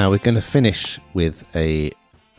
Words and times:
Now 0.00 0.08
we're 0.08 0.16
going 0.16 0.34
to 0.36 0.40
finish 0.40 0.98
with 1.12 1.44
a 1.54 1.90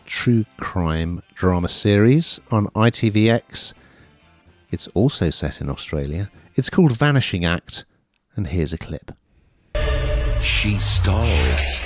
true 0.08 0.46
crime 0.58 1.21
drama 1.36 1.68
series 1.68 2.40
on 2.49 2.65
ITVX. 2.70 3.74
It's 4.72 4.88
also 4.96 5.29
set 5.29 5.62
in 5.62 5.70
Australia. 5.70 6.31
It's 6.56 6.71
called 6.71 6.97
Vanishing 6.97 7.46
Act, 7.46 7.85
and 8.35 8.47
here's 8.47 8.74
a 8.74 8.79
clip. 8.79 9.12
She 10.42 10.78
stole 10.78 11.28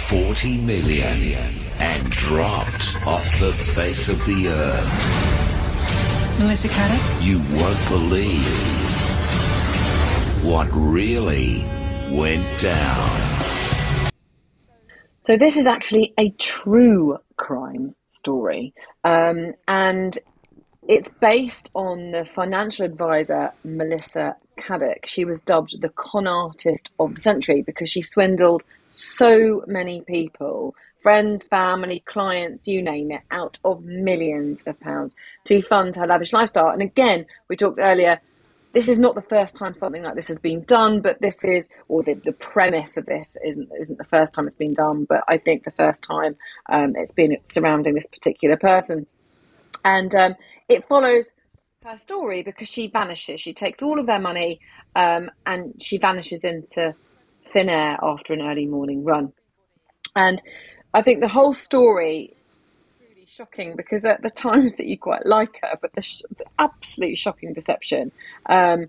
40 0.07 0.59
million 0.59 1.53
and 1.79 2.09
dropped 2.09 2.95
off 3.05 3.37
the 3.41 3.51
face 3.51 4.07
of 4.07 4.25
the 4.25 4.47
earth. 4.47 6.39
Melissa 6.39 6.69
Caddick? 6.69 7.21
You 7.21 7.39
won't 7.59 7.89
believe 7.89 8.47
what 10.41 10.69
really 10.71 11.65
went 12.17 12.61
down. 12.61 13.54
So 15.25 15.37
this 15.37 15.57
is 15.57 15.65
actually 15.65 16.13
a 16.19 16.29
true 16.37 17.17
crime 17.35 17.95
story, 18.11 18.75
um, 19.03 19.53
and 19.67 20.15
it's 20.87 21.09
based 21.19 21.71
on 21.73 22.11
the 22.11 22.25
financial 22.25 22.85
advisor 22.85 23.51
Melissa 23.63 24.35
Caddick. 24.59 25.07
She 25.07 25.25
was 25.25 25.41
dubbed 25.41 25.81
the 25.81 25.89
con 25.89 26.27
artist 26.27 26.91
of 26.99 27.15
the 27.15 27.21
century 27.21 27.63
because 27.63 27.89
she 27.89 28.03
swindled 28.03 28.65
so 28.91 29.63
many 29.65 30.01
people. 30.01 30.75
Friends, 31.01 31.47
family, 31.47 32.03
clients, 32.05 32.67
you 32.67 32.83
name 32.83 33.09
it, 33.09 33.21
out 33.31 33.57
of 33.65 33.83
millions 33.83 34.61
of 34.67 34.79
pounds 34.79 35.15
to 35.45 35.59
fund 35.59 35.95
her 35.95 36.05
lavish 36.05 36.33
lifestyle. 36.33 36.69
And 36.69 36.83
again, 36.83 37.25
we 37.49 37.55
talked 37.55 37.79
earlier 37.81 38.21
this 38.75 38.89
is 38.89 38.99
not 38.99 39.15
the 39.15 39.21
first 39.21 39.55
time 39.55 39.73
something 39.73 40.03
like 40.03 40.15
this 40.15 40.27
has 40.27 40.37
been 40.37 40.61
done, 40.65 40.99
but 40.99 41.21
this 41.21 41.45
is, 41.45 41.69
or 41.87 42.03
the, 42.03 42.13
the 42.13 42.33
premise 42.33 42.97
of 42.97 43.05
this 43.05 43.37
isn't 43.43 43.69
isn't 43.79 43.97
the 43.97 44.03
first 44.03 44.33
time 44.33 44.45
it's 44.45 44.55
been 44.55 44.73
done, 44.73 45.05
but 45.05 45.23
I 45.29 45.37
think 45.37 45.63
the 45.63 45.71
first 45.71 46.03
time 46.03 46.35
um, 46.69 46.93
it's 46.97 47.13
been 47.13 47.37
surrounding 47.43 47.95
this 47.95 48.05
particular 48.05 48.57
person, 48.57 49.07
and 49.85 50.13
um, 50.13 50.35
it 50.67 50.85
follows 50.89 51.31
her 51.85 51.97
story 51.97 52.43
because 52.43 52.67
she 52.67 52.87
vanishes. 52.87 53.39
She 53.39 53.53
takes 53.53 53.81
all 53.81 53.97
of 53.97 54.07
their 54.07 54.19
money 54.19 54.59
um, 54.95 55.31
and 55.45 55.81
she 55.81 55.97
vanishes 55.97 56.43
into 56.43 56.93
thin 57.45 57.69
air 57.69 57.97
after 58.03 58.33
an 58.33 58.41
early 58.41 58.65
morning 58.65 59.05
run, 59.05 59.31
and 60.17 60.41
I 60.93 61.01
think 61.01 61.21
the 61.21 61.29
whole 61.29 61.53
story 61.53 62.35
shocking 63.35 63.75
because 63.75 64.05
at 64.05 64.21
the 64.21 64.29
times 64.29 64.75
that 64.75 64.87
you 64.87 64.97
quite 64.97 65.25
like 65.25 65.59
her, 65.61 65.77
but 65.81 65.91
the, 65.93 66.01
sh- 66.01 66.21
the 66.37 66.45
absolute 66.57 67.17
shocking 67.17 67.51
deception 67.51 68.09
um, 68.45 68.87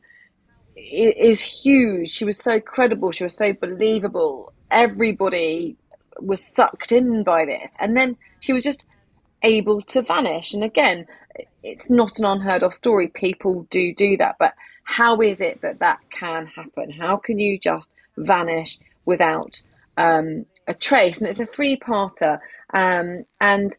is 0.77 1.41
huge. 1.41 2.09
She 2.09 2.25
was 2.25 2.39
so 2.39 2.61
credible, 2.61 3.11
she 3.11 3.25
was 3.25 3.35
so 3.35 3.53
believable. 3.53 4.53
Everybody 4.71 5.77
was 6.21 6.45
sucked 6.45 6.93
in 6.93 7.25
by 7.25 7.45
this, 7.45 7.77
and 7.81 7.97
then 7.97 8.17
she 8.39 8.53
was 8.53 8.63
just 8.63 8.85
able 9.43 9.83
to 9.83 10.03
vanish. 10.03 10.55
And 10.55 10.63
again, 10.63 11.07
it's 11.65 11.91
not 11.91 12.17
an 12.21 12.25
unheard 12.25 12.63
of 12.63 12.73
story. 12.73 13.09
People 13.09 13.67
do 13.71 13.93
do 13.93 14.17
that, 14.19 14.37
but 14.39 14.55
how 14.85 15.21
is 15.21 15.41
it 15.41 15.61
that 15.63 15.81
that 15.81 15.99
can 16.11 16.47
happen? 16.47 16.93
How 16.93 17.17
can 17.17 17.41
you 17.41 17.59
just 17.59 17.93
vanish 18.17 18.79
without 19.07 19.61
um, 19.97 20.47
a 20.69 20.75
trace? 20.75 21.21
And 21.21 21.29
it's 21.29 21.41
a 21.41 21.47
three-parter, 21.47 22.39
um, 22.73 23.25
and 23.41 23.75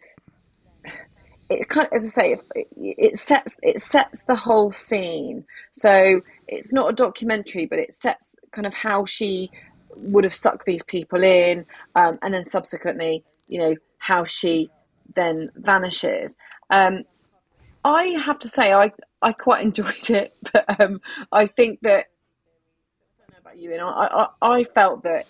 it 1.50 1.70
kind 1.70 1.88
of, 1.88 1.94
as 1.94 2.04
I 2.04 2.08
say, 2.08 2.32
it, 2.56 2.68
it 2.76 3.18
sets 3.18 3.60
it 3.64 3.82
sets 3.82 4.26
the 4.26 4.36
whole 4.36 4.72
scene. 4.72 5.46
So 5.72 6.22
it's 6.48 6.74
not 6.74 6.92
a 6.92 6.96
documentary, 6.96 7.66
but 7.66 7.80
it 7.80 7.94
sets 7.94 8.36
kind 8.52 8.68
of 8.68 8.74
how 8.74 9.06
she 9.06 9.52
would 9.96 10.24
have 10.24 10.34
sucked 10.34 10.66
these 10.66 10.84
people 10.84 11.24
in, 11.24 11.66
um, 11.96 12.20
and 12.22 12.34
then 12.34 12.44
subsequently, 12.44 13.24
you 13.48 13.60
know, 13.60 13.76
how 13.98 14.26
she 14.26 14.70
then 15.16 15.50
vanishes. 15.56 16.36
Um, 16.70 17.04
I 17.84 18.04
have 18.26 18.40
to 18.40 18.50
say, 18.50 18.74
I 18.74 18.92
I 19.22 19.32
quite 19.32 19.64
enjoyed 19.66 20.10
it, 20.10 20.36
but 20.52 20.80
um, 20.80 21.00
I 21.32 21.48
think 21.48 21.80
that 21.82 22.08
I 23.20 23.20
don't 23.20 23.32
know 23.32 23.38
about 23.40 23.58
you, 23.58 23.72
and 23.72 23.82
I, 23.82 24.28
I 24.42 24.60
I 24.60 24.64
felt 24.66 25.04
that 25.04 25.28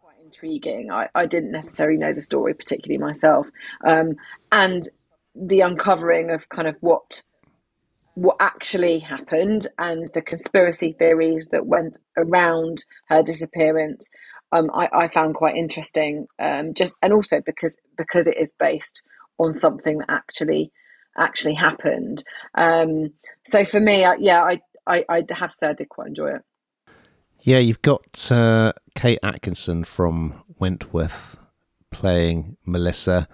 quite 0.00 0.16
intriguing. 0.24 0.92
I, 0.92 1.08
I 1.14 1.26
didn't 1.26 1.50
necessarily 1.50 1.98
know 1.98 2.12
the 2.12 2.20
story 2.20 2.54
particularly 2.54 2.98
myself, 2.98 3.48
um, 3.84 4.16
and 4.52 4.88
the 5.34 5.60
uncovering 5.60 6.30
of 6.30 6.48
kind 6.48 6.68
of 6.68 6.76
what 6.80 7.22
what 8.14 8.36
actually 8.40 8.98
happened 8.98 9.66
and 9.78 10.10
the 10.14 10.20
conspiracy 10.20 10.92
theories 10.92 11.48
that 11.52 11.66
went 11.66 11.98
around 12.16 12.84
her 13.08 13.22
disappearance 13.22 14.10
um, 14.52 14.70
I, 14.74 14.88
I, 14.92 15.08
found 15.08 15.36
quite 15.36 15.56
interesting 15.56 16.26
um, 16.38 16.74
just 16.74 16.96
and 17.02 17.12
also 17.12 17.40
because 17.40 17.78
because 17.96 18.26
it 18.26 18.36
is 18.38 18.52
based 18.58 19.02
on 19.38 19.52
something 19.52 19.98
that 19.98 20.10
actually 20.10 20.72
actually 21.16 21.54
happened. 21.54 22.24
Um, 22.54 23.12
so 23.46 23.64
for 23.64 23.80
me 23.80 24.04
I, 24.04 24.16
yeah 24.16 24.42
I, 24.42 24.60
I 24.86 25.04
I 25.08 25.24
have 25.30 25.50
to 25.50 25.56
say 25.56 25.68
I 25.68 25.72
did 25.72 25.88
quite 25.88 26.08
enjoy 26.08 26.34
it. 26.34 26.42
Yeah 27.42 27.58
you've 27.58 27.82
got 27.82 28.30
uh, 28.32 28.72
Kate 28.96 29.20
Atkinson 29.22 29.84
from 29.84 30.42
Wentworth 30.58 31.36
playing 31.90 32.56
Melissa 32.66 33.28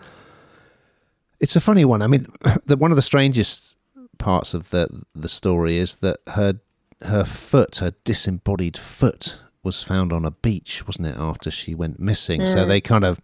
it's 1.41 1.57
a 1.57 1.61
funny 1.61 1.85
one. 1.85 2.03
I 2.03 2.07
mean, 2.07 2.27
the, 2.67 2.77
one 2.77 2.91
of 2.91 2.97
the 2.97 3.03
strangest 3.03 3.77
parts 4.19 4.55
of 4.55 4.71
the 4.71 4.89
the 5.15 5.29
story 5.29 5.77
is 5.77 5.97
that 5.97 6.19
her 6.29 6.61
her 7.03 7.25
foot, 7.25 7.77
her 7.77 7.93
disembodied 8.05 8.77
foot, 8.77 9.39
was 9.63 9.83
found 9.83 10.13
on 10.13 10.25
a 10.25 10.31
beach, 10.31 10.87
wasn't 10.87 11.09
it? 11.09 11.17
After 11.17 11.51
she 11.51 11.75
went 11.75 12.01
missing, 12.01 12.41
mm. 12.41 12.53
so 12.53 12.65
they 12.65 12.81
kind 12.81 13.05
of 13.05 13.21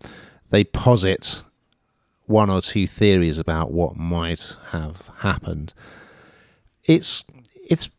they 0.51 0.65
posit 0.65 1.43
one 2.27 2.51
or 2.51 2.61
two 2.61 2.87
theories 2.87 3.39
about 3.39 3.73
what 3.73 3.97
might 3.97 4.57
have 4.71 5.11
happened. 5.19 5.75
It's 6.85 7.25
it's 7.69 7.91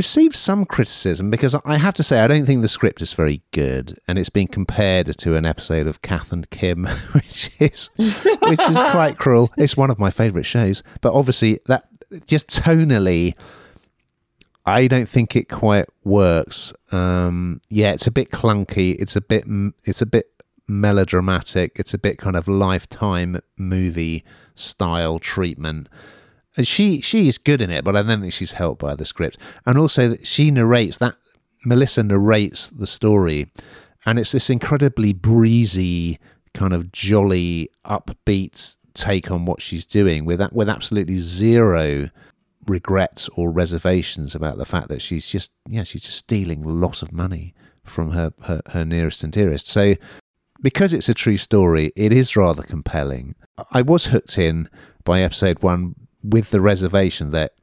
received 0.00 0.34
some 0.34 0.64
criticism 0.64 1.28
because 1.28 1.54
I 1.66 1.76
have 1.76 1.92
to 1.96 2.02
say 2.02 2.20
I 2.20 2.26
don't 2.26 2.46
think 2.46 2.62
the 2.62 2.68
script 2.68 3.02
is 3.02 3.12
very 3.12 3.42
good, 3.50 3.98
and 4.08 4.18
it's 4.18 4.30
been 4.30 4.46
compared 4.46 5.14
to 5.18 5.36
an 5.36 5.44
episode 5.44 5.86
of 5.86 6.00
Kath 6.00 6.32
and 6.32 6.48
Kim, 6.48 6.84
which 7.12 7.50
is 7.60 7.90
which 7.96 8.60
is 8.60 8.78
quite 8.96 9.18
cruel. 9.18 9.52
It's 9.58 9.76
one 9.76 9.90
of 9.90 9.98
my 9.98 10.08
favourite 10.08 10.46
shows, 10.46 10.82
but 11.02 11.12
obviously 11.12 11.60
that 11.66 11.86
just 12.24 12.48
tonally. 12.48 13.34
I 14.64 14.86
don't 14.86 15.08
think 15.08 15.36
it 15.36 15.50
quite 15.50 15.86
works. 16.02 16.72
Um, 16.92 17.60
yeah, 17.68 17.92
it's 17.92 18.06
a 18.06 18.10
bit 18.10 18.30
clunky. 18.30 18.96
It's 18.98 19.16
a 19.16 19.20
bit. 19.20 19.44
It's 19.84 20.00
a 20.00 20.06
bit 20.06 20.32
melodramatic. 20.66 21.72
It's 21.76 21.92
a 21.92 21.98
bit 21.98 22.16
kind 22.16 22.36
of 22.36 22.48
lifetime 22.48 23.40
movie 23.58 24.24
style 24.54 25.18
treatment. 25.18 25.90
And 26.56 26.66
she 26.66 27.00
she 27.00 27.28
is 27.28 27.38
good 27.38 27.62
in 27.62 27.70
it, 27.70 27.84
but 27.84 27.96
I 27.96 28.02
don't 28.02 28.20
think 28.20 28.32
she's 28.32 28.52
helped 28.52 28.80
by 28.80 28.94
the 28.94 29.04
script. 29.04 29.38
And 29.66 29.78
also, 29.78 30.16
she 30.22 30.50
narrates 30.50 30.98
that 30.98 31.14
Melissa 31.64 32.02
narrates 32.02 32.70
the 32.70 32.86
story, 32.86 33.50
and 34.06 34.18
it's 34.18 34.32
this 34.32 34.50
incredibly 34.50 35.12
breezy, 35.12 36.18
kind 36.54 36.72
of 36.72 36.90
jolly, 36.92 37.70
upbeat 37.84 38.76
take 38.94 39.30
on 39.30 39.44
what 39.44 39.62
she's 39.62 39.86
doing, 39.86 40.24
with 40.24 40.38
that 40.40 40.52
with 40.52 40.68
absolutely 40.68 41.18
zero 41.18 42.08
regrets 42.66 43.28
or 43.36 43.50
reservations 43.50 44.34
about 44.34 44.58
the 44.58 44.66
fact 44.66 44.88
that 44.88 45.00
she's 45.00 45.26
just 45.26 45.50
yeah 45.68 45.82
she's 45.82 46.02
just 46.02 46.18
stealing 46.18 46.62
lots 46.62 47.00
of 47.02 47.10
money 47.10 47.54
from 47.84 48.10
her, 48.10 48.32
her, 48.42 48.60
her 48.68 48.84
nearest 48.84 49.22
and 49.22 49.32
dearest. 49.32 49.66
So 49.66 49.94
because 50.62 50.92
it's 50.92 51.08
a 51.08 51.14
true 51.14 51.36
story, 51.36 51.92
it 51.96 52.12
is 52.12 52.36
rather 52.36 52.62
compelling. 52.62 53.34
I 53.72 53.82
was 53.82 54.06
hooked 54.06 54.38
in 54.38 54.68
by 55.04 55.22
episode 55.22 55.62
one 55.62 55.94
with 56.22 56.50
the 56.50 56.60
reservation 56.60 57.30
that 57.32 57.54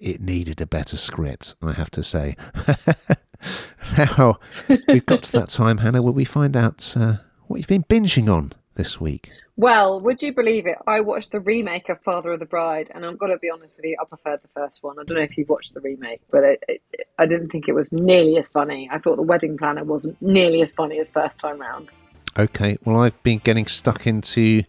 it 0.00 0.20
needed 0.20 0.60
a 0.60 0.66
better 0.66 0.96
script, 0.96 1.54
I 1.62 1.72
have 1.72 1.90
to 1.92 2.02
say. 2.02 2.36
now, 3.98 4.38
we've 4.88 5.06
got 5.06 5.22
to 5.24 5.32
that 5.32 5.48
time, 5.48 5.78
Hannah, 5.78 6.02
where 6.02 6.12
we 6.12 6.24
find 6.24 6.56
out 6.56 6.94
uh, 6.96 7.14
what 7.46 7.58
you've 7.58 7.68
been 7.68 7.84
binging 7.84 8.32
on 8.32 8.52
this 8.74 9.00
week. 9.00 9.30
Well, 9.58 10.02
would 10.02 10.20
you 10.20 10.34
believe 10.34 10.66
it? 10.66 10.76
I 10.86 11.00
watched 11.00 11.32
the 11.32 11.40
remake 11.40 11.88
of 11.88 12.02
Father 12.02 12.32
of 12.32 12.40
the 12.40 12.46
Bride, 12.46 12.90
and 12.94 13.06
I'm 13.06 13.16
going 13.16 13.32
to 13.32 13.38
be 13.38 13.48
honest 13.48 13.74
with 13.76 13.86
you, 13.86 13.96
I 13.98 14.04
preferred 14.04 14.42
the 14.42 14.48
first 14.48 14.82
one. 14.82 14.98
I 14.98 15.04
don't 15.04 15.16
know 15.16 15.22
if 15.22 15.38
you've 15.38 15.48
watched 15.48 15.72
the 15.72 15.80
remake, 15.80 16.20
but 16.30 16.44
it, 16.44 16.64
it, 16.68 17.08
I 17.18 17.24
didn't 17.24 17.48
think 17.48 17.66
it 17.66 17.74
was 17.74 17.90
nearly 17.90 18.36
as 18.36 18.50
funny. 18.50 18.86
I 18.92 18.98
thought 18.98 19.16
The 19.16 19.22
Wedding 19.22 19.56
Planner 19.56 19.84
wasn't 19.84 20.20
nearly 20.20 20.60
as 20.60 20.72
funny 20.72 21.00
as 21.00 21.10
first 21.10 21.40
time 21.40 21.58
round. 21.58 21.94
Okay, 22.38 22.76
well, 22.84 22.98
I've 22.98 23.20
been 23.22 23.38
getting 23.38 23.66
stuck 23.66 24.06
into 24.06 24.62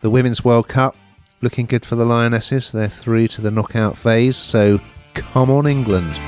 the 0.00 0.10
Women's 0.10 0.44
World 0.44 0.66
Cup 0.66 0.96
looking 1.44 1.66
good 1.66 1.86
for 1.86 1.94
the 1.94 2.04
Lionesses. 2.06 2.72
They're 2.72 2.88
through 2.88 3.28
to 3.28 3.42
the 3.42 3.50
knockout 3.50 3.96
phase, 3.96 4.36
so 4.36 4.80
come 5.12 5.50
on, 5.50 5.66
England. 5.66 6.18